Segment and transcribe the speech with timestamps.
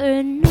[0.00, 0.49] And.